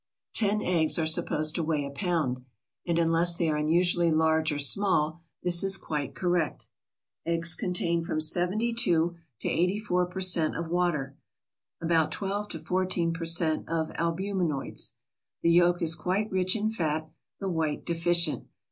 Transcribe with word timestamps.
Ten 0.33 0.63
eggs 0.63 0.97
are 0.97 1.05
supposed 1.05 1.53
to 1.53 1.63
weigh 1.63 1.85
a 1.85 1.91
pound, 1.91 2.43
and, 2.87 2.97
unless 2.97 3.37
they 3.37 3.49
are 3.51 3.55
unusually 3.55 4.09
large 4.09 4.51
or 4.51 4.57
small, 4.57 5.21
this 5.43 5.61
is 5.63 5.77
quite 5.77 6.15
correct. 6.15 6.67
Eggs 7.23 7.53
contain 7.53 8.03
from 8.03 8.19
72 8.19 9.15
to 9.41 9.47
84 9.47 10.07
per 10.07 10.19
cent. 10.19 10.55
of 10.55 10.69
water, 10.69 11.17
about 11.79 12.11
12 12.11 12.47
to 12.47 12.57
14 12.63 13.13
per 13.13 13.25
cent. 13.25 13.69
of 13.69 13.89
albuminoids. 13.91 14.93
The 15.43 15.51
yolk 15.51 15.83
is 15.83 15.93
quite 15.93 16.31
rich 16.31 16.55
in 16.55 16.71
fat; 16.71 17.07
the 17.39 17.47
white 17.47 17.85
deficient. 17.85 18.47